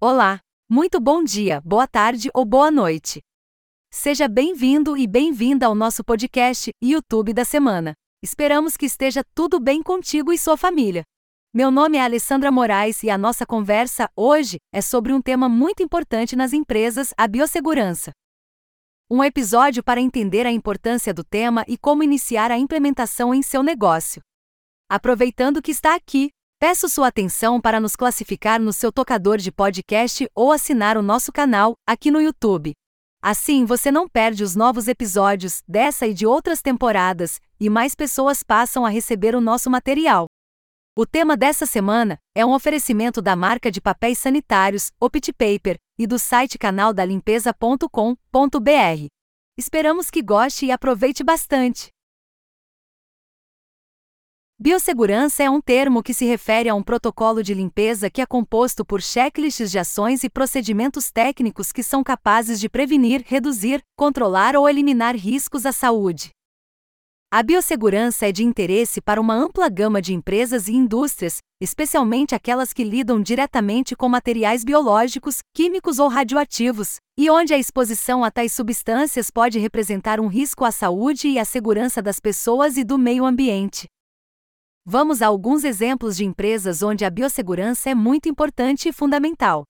[0.00, 0.38] Olá,
[0.70, 3.20] muito bom dia, boa tarde ou boa noite.
[3.92, 7.94] Seja bem-vindo e bem-vinda ao nosso podcast YouTube da semana.
[8.22, 11.02] Esperamos que esteja tudo bem contigo e sua família.
[11.52, 15.82] Meu nome é Alessandra Moraes e a nossa conversa hoje é sobre um tema muito
[15.82, 18.12] importante nas empresas, a biossegurança.
[19.10, 23.64] Um episódio para entender a importância do tema e como iniciar a implementação em seu
[23.64, 24.22] negócio.
[24.88, 26.30] Aproveitando que está aqui,
[26.60, 31.30] Peço sua atenção para nos classificar no seu tocador de podcast ou assinar o nosso
[31.30, 32.72] canal, aqui no YouTube.
[33.22, 38.42] Assim você não perde os novos episódios dessa e de outras temporadas, e mais pessoas
[38.42, 40.26] passam a receber o nosso material.
[40.96, 46.08] O tema dessa semana é um oferecimento da marca de papéis sanitários, Opit Paper, e
[46.08, 49.06] do site canaldalimpeza.com.br.
[49.56, 51.92] Esperamos que goste e aproveite bastante.
[54.60, 58.84] Biossegurança é um termo que se refere a um protocolo de limpeza que é composto
[58.84, 64.68] por checklists de ações e procedimentos técnicos que são capazes de prevenir, reduzir, controlar ou
[64.68, 66.30] eliminar riscos à saúde.
[67.30, 72.72] A biossegurança é de interesse para uma ampla gama de empresas e indústrias, especialmente aquelas
[72.72, 78.54] que lidam diretamente com materiais biológicos, químicos ou radioativos, e onde a exposição a tais
[78.54, 83.24] substâncias pode representar um risco à saúde e à segurança das pessoas e do meio
[83.24, 83.86] ambiente.
[84.90, 89.64] Vamos a alguns exemplos de empresas onde a biossegurança é muito importante e fundamental.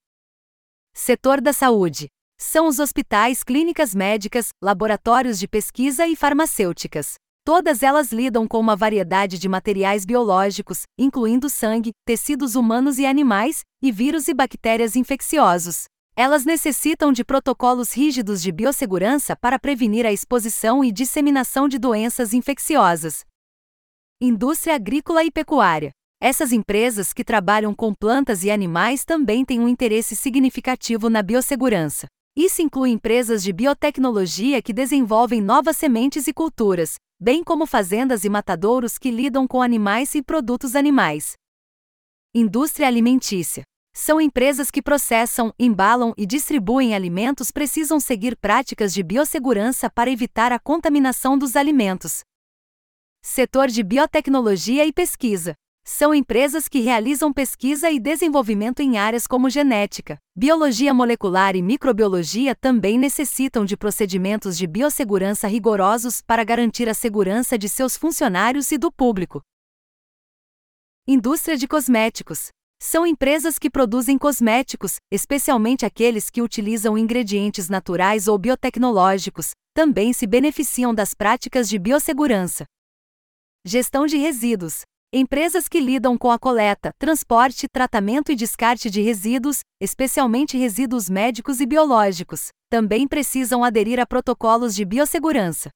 [0.94, 2.06] Setor da saúde.
[2.38, 7.14] São os hospitais, clínicas médicas, laboratórios de pesquisa e farmacêuticas.
[7.44, 13.62] Todas elas lidam com uma variedade de materiais biológicos, incluindo sangue, tecidos humanos e animais,
[13.82, 15.86] e vírus e bactérias infecciosos.
[16.14, 22.32] Elas necessitam de protocolos rígidos de biossegurança para prevenir a exposição e disseminação de doenças
[22.32, 23.24] infecciosas,
[24.20, 25.92] Indústria agrícola e pecuária.
[26.20, 32.08] Essas empresas que trabalham com plantas e animais também têm um interesse significativo na biossegurança.
[32.36, 38.28] Isso inclui empresas de biotecnologia que desenvolvem novas sementes e culturas, bem como fazendas e
[38.28, 41.34] matadouros que lidam com animais e produtos animais.
[42.34, 43.62] Indústria alimentícia.
[43.94, 50.50] São empresas que processam, embalam e distribuem alimentos precisam seguir práticas de biossegurança para evitar
[50.50, 52.22] a contaminação dos alimentos,
[53.22, 55.54] Setor de biotecnologia e pesquisa.
[55.84, 62.54] São empresas que realizam pesquisa e desenvolvimento em áreas como genética, biologia molecular e microbiologia
[62.54, 68.76] também necessitam de procedimentos de biossegurança rigorosos para garantir a segurança de seus funcionários e
[68.76, 69.40] do público.
[71.06, 72.48] Indústria de cosméticos.
[72.82, 80.26] São empresas que produzem cosméticos, especialmente aqueles que utilizam ingredientes naturais ou biotecnológicos, também se
[80.26, 82.64] beneficiam das práticas de biossegurança.
[83.70, 84.80] Gestão de resíduos.
[85.12, 91.60] Empresas que lidam com a coleta, transporte, tratamento e descarte de resíduos, especialmente resíduos médicos
[91.60, 95.68] e biológicos, também precisam aderir a protocolos de biossegurança.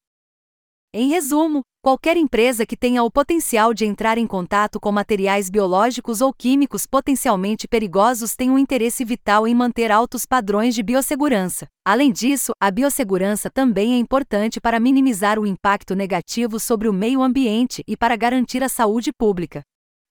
[0.94, 6.20] Em resumo, qualquer empresa que tenha o potencial de entrar em contato com materiais biológicos
[6.20, 11.66] ou químicos potencialmente perigosos tem um interesse vital em manter altos padrões de biossegurança.
[11.82, 17.22] Além disso, a biossegurança também é importante para minimizar o impacto negativo sobre o meio
[17.22, 19.62] ambiente e para garantir a saúde pública.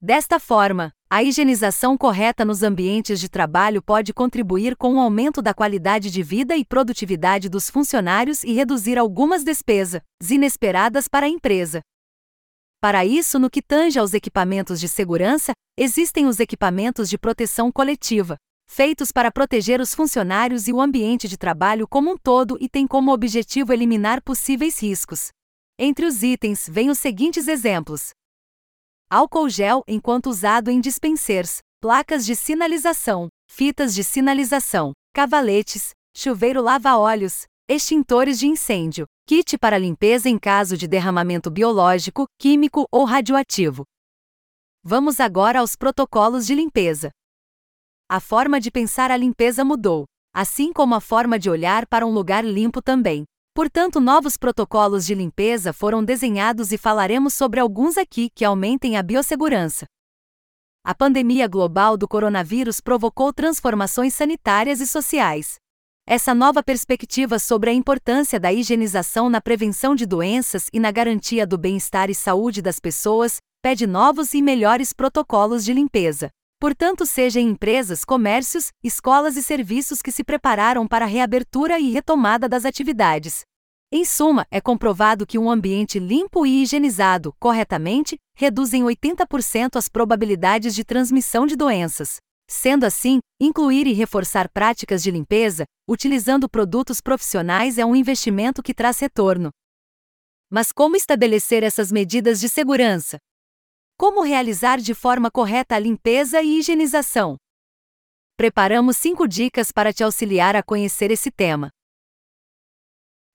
[0.01, 5.53] Desta forma, a higienização correta nos ambientes de trabalho pode contribuir com o aumento da
[5.53, 11.81] qualidade de vida e produtividade dos funcionários e reduzir algumas despesas inesperadas para a empresa.
[12.79, 18.37] Para isso, no que tange aos equipamentos de segurança, existem os equipamentos de proteção coletiva,
[18.65, 22.87] feitos para proteger os funcionários e o ambiente de trabalho como um todo e têm
[22.87, 25.27] como objetivo eliminar possíveis riscos.
[25.77, 28.11] Entre os itens vêm os seguintes exemplos:
[29.11, 37.43] álcool gel enquanto usado em dispensers, placas de sinalização, fitas de sinalização, cavaletes, chuveiro lava-óleos,
[37.67, 43.83] extintores de incêndio, kit para limpeza em caso de derramamento biológico, químico ou radioativo.
[44.81, 47.11] Vamos agora aos protocolos de limpeza.
[48.09, 52.13] A forma de pensar a limpeza mudou, assim como a forma de olhar para um
[52.13, 53.25] lugar limpo também.
[53.53, 59.03] Portanto, novos protocolos de limpeza foram desenhados e falaremos sobre alguns aqui que aumentem a
[59.03, 59.85] biossegurança.
[60.85, 65.55] A pandemia global do coronavírus provocou transformações sanitárias e sociais.
[66.07, 71.45] Essa nova perspectiva sobre a importância da higienização na prevenção de doenças e na garantia
[71.45, 76.31] do bem-estar e saúde das pessoas pede novos e melhores protocolos de limpeza.
[76.61, 81.89] Portanto, seja em empresas, comércios, escolas e serviços que se prepararam para a reabertura e
[81.89, 83.41] retomada das atividades.
[83.91, 89.89] Em suma, é comprovado que um ambiente limpo e higienizado corretamente reduz em 80% as
[89.89, 92.17] probabilidades de transmissão de doenças.
[92.47, 98.75] Sendo assim, incluir e reforçar práticas de limpeza, utilizando produtos profissionais é um investimento que
[98.75, 99.49] traz retorno.
[100.47, 103.17] Mas como estabelecer essas medidas de segurança?
[104.01, 107.37] Como realizar de forma correta a limpeza e higienização?
[108.35, 111.69] Preparamos cinco dicas para te auxiliar a conhecer esse tema.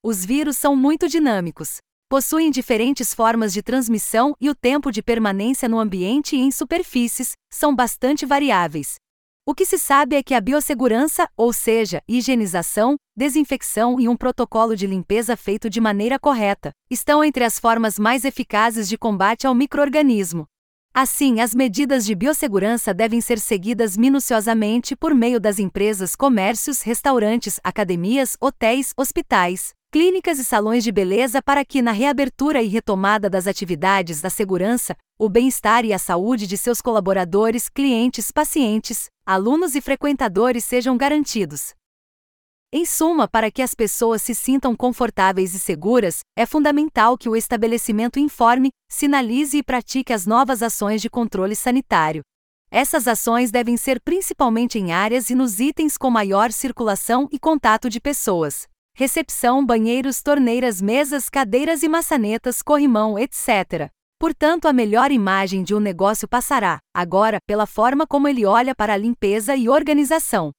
[0.02, 1.76] Os vírus são muito dinâmicos.
[2.08, 7.34] Possuem diferentes formas de transmissão e o tempo de permanência no ambiente e em superfícies
[7.48, 8.96] são bastante variáveis.
[9.46, 14.74] O que se sabe é que a biossegurança, ou seja, higienização, desinfecção e um protocolo
[14.74, 19.54] de limpeza feito de maneira correta, estão entre as formas mais eficazes de combate ao
[19.54, 20.44] microorganismo.
[20.98, 27.60] Assim, as medidas de biossegurança devem ser seguidas minuciosamente por meio das empresas, comércios, restaurantes,
[27.62, 33.46] academias, hotéis, hospitais, clínicas e salões de beleza para que, na reabertura e retomada das
[33.46, 39.82] atividades da segurança, o bem-estar e a saúde de seus colaboradores, clientes, pacientes, alunos e
[39.82, 41.75] frequentadores sejam garantidos.
[42.78, 47.34] Em suma, para que as pessoas se sintam confortáveis e seguras, é fundamental que o
[47.34, 52.20] estabelecimento informe, sinalize e pratique as novas ações de controle sanitário.
[52.70, 57.88] Essas ações devem ser principalmente em áreas e nos itens com maior circulação e contato
[57.88, 63.90] de pessoas recepção, banheiros, torneiras, mesas, cadeiras e maçanetas, corrimão, etc.
[64.20, 68.93] Portanto, a melhor imagem de um negócio passará, agora, pela forma como ele olha para
[68.93, 70.52] a limpeza e organização.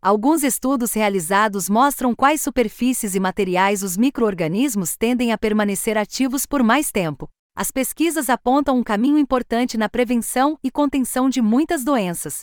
[0.00, 6.62] Alguns estudos realizados mostram quais superfícies e materiais os microorganismos tendem a permanecer ativos por
[6.62, 7.28] mais tempo.
[7.52, 12.42] As pesquisas apontam um caminho importante na prevenção e contenção de muitas doenças.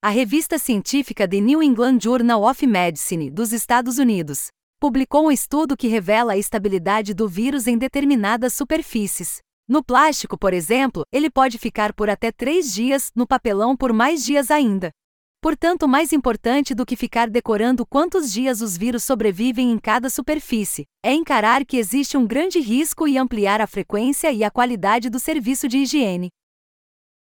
[0.00, 4.46] A revista científica The New England Journal of Medicine, dos Estados Unidos,
[4.78, 9.40] publicou um estudo que revela a estabilidade do vírus em determinadas superfícies.
[9.66, 14.24] No plástico, por exemplo, ele pode ficar por até três dias, no papelão por mais
[14.24, 14.92] dias ainda.
[15.40, 20.84] Portanto, mais importante do que ficar decorando quantos dias os vírus sobrevivem em cada superfície,
[21.00, 25.20] é encarar que existe um grande risco e ampliar a frequência e a qualidade do
[25.20, 26.28] serviço de higiene.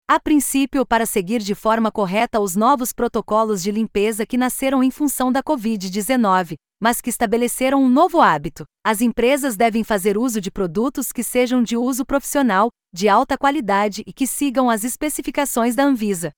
[0.10, 4.90] A princípio, para seguir de forma correta os novos protocolos de limpeza que nasceram em
[4.90, 10.50] função da Covid-19, mas que estabeleceram um novo hábito, as empresas devem fazer uso de
[10.50, 15.84] produtos que sejam de uso profissional, de alta qualidade e que sigam as especificações da
[15.84, 16.32] Anvisa.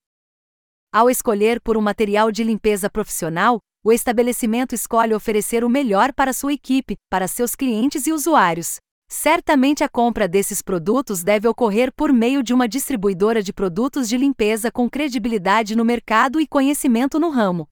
[0.92, 6.34] Ao escolher por um material de limpeza profissional, o estabelecimento escolhe oferecer o melhor para
[6.34, 8.78] sua equipe, para seus clientes e usuários.
[9.08, 14.18] Certamente a compra desses produtos deve ocorrer por meio de uma distribuidora de produtos de
[14.18, 17.68] limpeza com credibilidade no mercado e conhecimento no ramo.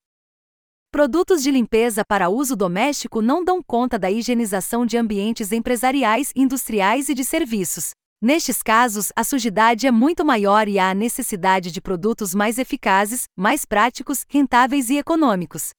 [0.92, 7.10] Produtos de limpeza para uso doméstico não dão conta da higienização de ambientes empresariais, industriais
[7.10, 7.94] e de serviços.
[8.19, 13.25] Nestes casos, a sujidade é muito maior e há a necessidade de produtos mais eficazes,
[13.36, 15.69] mais práticos, rentáveis e econômicos.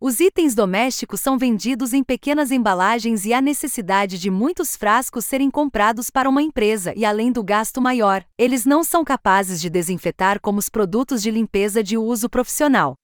[0.00, 5.50] Os itens domésticos são vendidos em pequenas embalagens e há necessidade de muitos frascos serem
[5.50, 10.40] comprados para uma empresa e além do gasto maior, eles não são capazes de desinfetar
[10.40, 12.94] como os produtos de limpeza de uso profissional.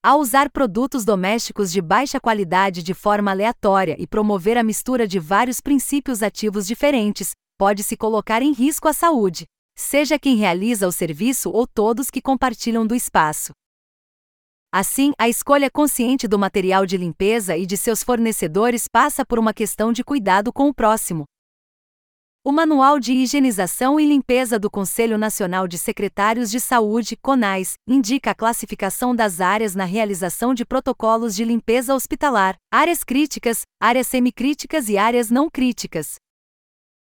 [0.00, 5.18] Ao usar produtos domésticos de baixa qualidade de forma aleatória e promover a mistura de
[5.18, 9.44] vários princípios ativos diferentes, pode-se colocar em risco a saúde,
[9.76, 13.50] seja quem realiza o serviço ou todos que compartilham do espaço.
[14.72, 19.52] Assim, a escolha consciente do material de limpeza e de seus fornecedores passa por uma
[19.52, 21.24] questão de cuidado com o próximo.
[22.48, 28.30] O Manual de Higienização e Limpeza do Conselho Nacional de Secretários de Saúde, CONAS, indica
[28.30, 34.88] a classificação das áreas na realização de protocolos de limpeza hospitalar, áreas críticas, áreas semicríticas
[34.88, 36.14] e áreas não críticas.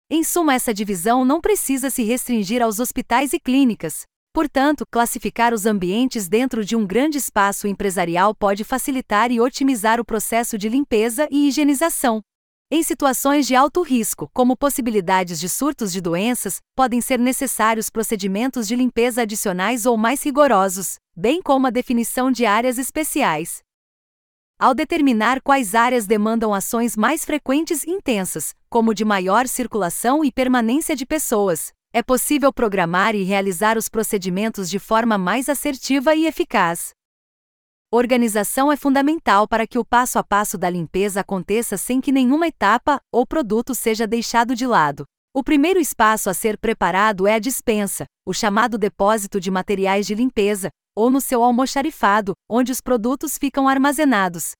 [0.08, 5.66] Em suma, essa divisão não precisa se restringir aos hospitais e clínicas, Portanto, classificar os
[5.66, 11.28] ambientes dentro de um grande espaço empresarial pode facilitar e otimizar o processo de limpeza
[11.30, 12.22] e higienização.
[12.74, 18.66] Em situações de alto risco, como possibilidades de surtos de doenças, podem ser necessários procedimentos
[18.66, 23.60] de limpeza adicionais ou mais rigorosos, bem como a definição de áreas especiais.
[24.58, 30.32] Ao determinar quais áreas demandam ações mais frequentes e intensas, como de maior circulação e
[30.32, 36.24] permanência de pessoas, é possível programar e realizar os procedimentos de forma mais assertiva e
[36.24, 36.94] eficaz.
[37.94, 42.46] Organização é fundamental para que o passo a passo da limpeza aconteça sem que nenhuma
[42.46, 45.04] etapa ou produto seja deixado de lado.
[45.34, 50.14] O primeiro espaço a ser preparado é a dispensa, o chamado depósito de materiais de
[50.14, 54.52] limpeza, ou no seu almoxarifado, onde os produtos ficam armazenados.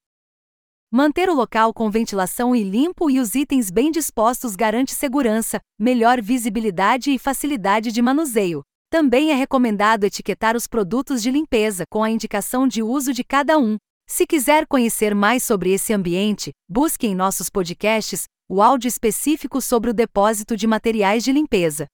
[0.90, 6.20] Manter o local com ventilação e limpo e os itens bem dispostos garante segurança, melhor
[6.20, 8.62] visibilidade e facilidade de manuseio.
[8.92, 13.58] Também é recomendado etiquetar os produtos de limpeza com a indicação de uso de cada
[13.58, 13.78] um.
[14.06, 19.88] Se quiser conhecer mais sobre esse ambiente, busque em nossos podcasts o áudio específico sobre
[19.88, 21.86] o depósito de materiais de limpeza.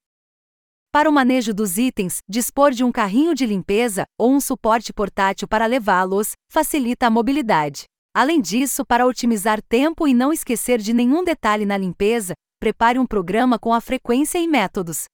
[0.90, 5.46] Para o manejo dos itens, dispor de um carrinho de limpeza ou um suporte portátil
[5.46, 7.84] para levá-los facilita a mobilidade.
[8.12, 13.06] Além disso, para otimizar tempo e não esquecer de nenhum detalhe na limpeza, prepare um
[13.06, 15.04] programa com a frequência e métodos.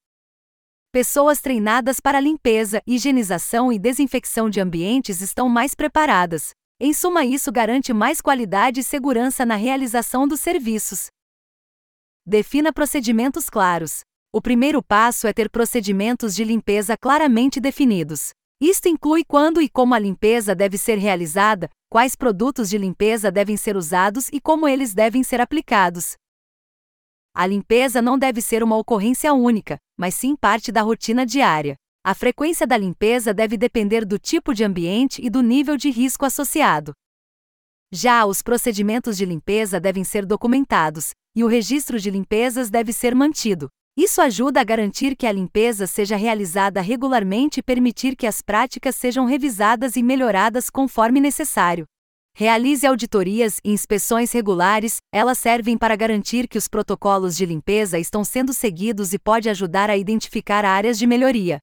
[0.94, 6.50] Pessoas treinadas para limpeza, higienização e desinfecção de ambientes estão mais preparadas.
[6.78, 11.08] Em suma, isso garante mais qualidade e segurança na realização dos serviços.
[12.24, 14.02] Defina procedimentos claros.
[14.32, 18.30] O primeiro passo é ter procedimentos de limpeza claramente definidos.
[18.60, 23.56] Isto inclui quando e como a limpeza deve ser realizada, quais produtos de limpeza devem
[23.56, 26.14] ser usados e como eles devem ser aplicados.
[27.36, 31.74] A limpeza não deve ser uma ocorrência única, mas sim parte da rotina diária.
[32.04, 36.24] A frequência da limpeza deve depender do tipo de ambiente e do nível de risco
[36.24, 36.92] associado.
[37.92, 43.16] Já os procedimentos de limpeza devem ser documentados, e o registro de limpezas deve ser
[43.16, 43.68] mantido.
[43.96, 48.94] Isso ajuda a garantir que a limpeza seja realizada regularmente e permitir que as práticas
[48.94, 51.84] sejam revisadas e melhoradas conforme necessário.
[52.36, 58.24] Realize auditorias e inspeções regulares, elas servem para garantir que os protocolos de limpeza estão
[58.24, 61.60] sendo seguidos e pode ajudar a identificar áreas de melhoria.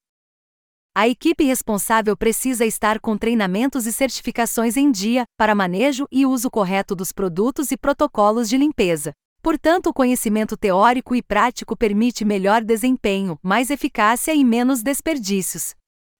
[0.95, 6.49] A equipe responsável precisa estar com treinamentos e certificações em dia para manejo e uso
[6.49, 9.11] correto dos produtos e protocolos de limpeza.
[9.43, 15.73] Portanto, o conhecimento teórico e prático permite melhor desempenho, mais eficácia e menos desperdícios.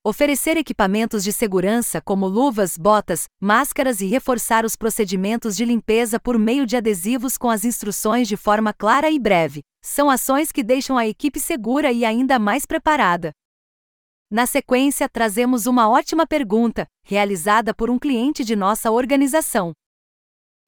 [0.04, 6.36] Oferecer equipamentos de segurança como luvas, botas, máscaras e reforçar os procedimentos de limpeza por
[6.36, 10.98] meio de adesivos com as instruções de forma clara e breve são ações que deixam
[10.98, 13.30] a equipe segura e ainda mais preparada.
[14.28, 19.72] Na sequência, trazemos uma ótima pergunta, realizada por um cliente de nossa organização.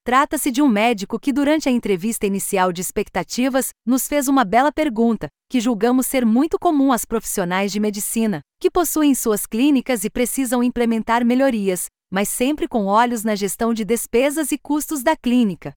[0.05, 4.71] Trata-se de um médico que, durante a entrevista inicial de expectativas, nos fez uma bela
[4.71, 10.11] pergunta, que julgamos ser muito comum às profissionais de medicina, que possuem suas clínicas e
[10.11, 15.73] precisam implementar melhorias, mas sempre com olhos na gestão de despesas e custos da clínica.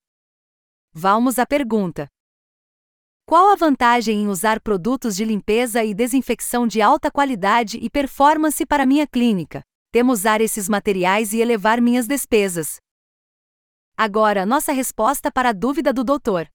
[0.94, 2.10] Vamos à pergunta:
[3.26, 8.66] Qual a vantagem em usar produtos de limpeza e desinfecção de alta qualidade e performance
[8.66, 9.62] para minha clínica?
[9.90, 12.76] Temo usar esses materiais e elevar minhas despesas.
[14.00, 16.48] Agora, nossa resposta para a dúvida do doutor.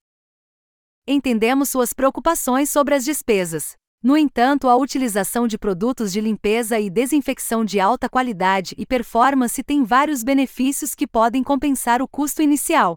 [1.05, 3.75] Entendemos suas preocupações sobre as despesas.
[4.01, 9.61] No entanto, a utilização de produtos de limpeza e desinfecção de alta qualidade e performance
[9.65, 12.97] tem vários benefícios que podem compensar o custo inicial.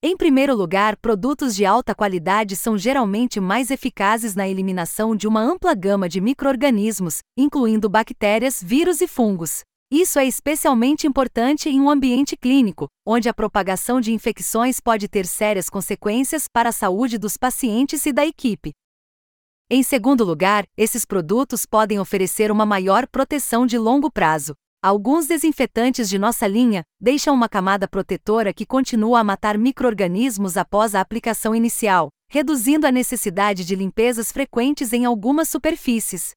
[0.00, 5.40] Em primeiro lugar, produtos de alta qualidade são geralmente mais eficazes na eliminação de uma
[5.40, 9.64] ampla gama de microorganismos, incluindo bactérias, vírus e fungos.
[9.92, 15.26] Isso é especialmente importante em um ambiente clínico, onde a propagação de infecções pode ter
[15.26, 18.70] sérias consequências para a saúde dos pacientes e da equipe.
[19.68, 24.54] Em segundo lugar, esses produtos podem oferecer uma maior proteção de longo prazo.
[24.80, 30.94] Alguns desinfetantes de nossa linha deixam uma camada protetora que continua a matar microorganismos após
[30.94, 36.30] a aplicação inicial, reduzindo a necessidade de limpezas frequentes em algumas superfícies.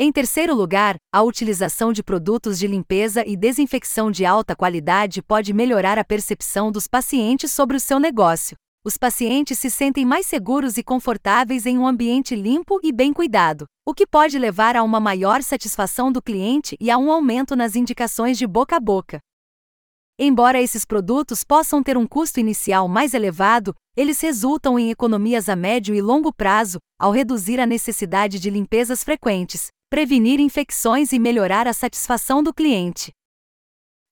[0.00, 5.52] Em terceiro lugar, a utilização de produtos de limpeza e desinfecção de alta qualidade pode
[5.52, 8.56] melhorar a percepção dos pacientes sobre o seu negócio.
[8.84, 13.66] Os pacientes se sentem mais seguros e confortáveis em um ambiente limpo e bem cuidado,
[13.84, 17.74] o que pode levar a uma maior satisfação do cliente e a um aumento nas
[17.74, 19.18] indicações de boca a boca.
[20.16, 25.56] Embora esses produtos possam ter um custo inicial mais elevado, eles resultam em economias a
[25.56, 31.66] médio e longo prazo, ao reduzir a necessidade de limpezas frequentes, prevenir infecções e melhorar
[31.66, 33.10] a satisfação do cliente.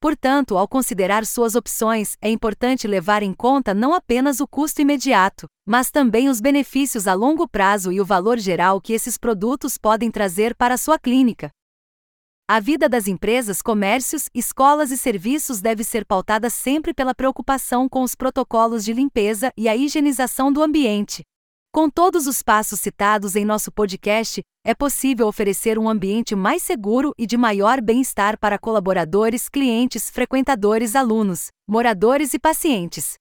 [0.01, 5.47] Portanto, ao considerar suas opções, é importante levar em conta não apenas o custo imediato,
[5.67, 10.11] mas também os benefícios a longo prazo e o valor geral que esses produtos podem
[10.11, 11.51] trazer para sua clínica.
[12.49, 18.03] A vida das empresas, comércios, escolas e serviços deve ser pautada sempre pela preocupação com
[18.03, 21.23] os protocolos de limpeza e a higienização do ambiente,
[21.77, 27.13] com todos os passos citados em nosso podcast, é possível oferecer um ambiente mais seguro
[27.19, 33.17] e de maior bem-estar para colaboradores, clientes, frequentadores, alunos, moradores e pacientes.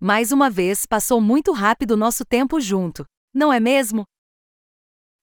[0.00, 3.04] Mais uma vez, passou muito rápido nosso tempo junto,
[3.34, 4.04] não é mesmo?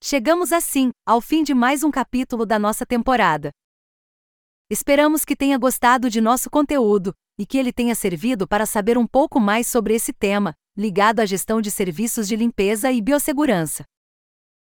[0.03, 3.49] Chegamos assim ao fim de mais um capítulo da nossa temporada.
[4.69, 9.07] Esperamos que tenha gostado de nosso conteúdo e que ele tenha servido para saber um
[9.07, 13.83] pouco mais sobre esse tema, ligado à gestão de serviços de limpeza e biossegurança.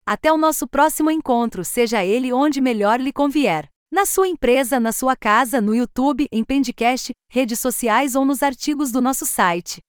[0.05, 3.69] Até o nosso próximo encontro, seja ele onde melhor lhe convier.
[3.91, 8.91] Na sua empresa, na sua casa, no YouTube, em Pendcast, redes sociais ou nos artigos
[8.91, 9.79] do nosso site.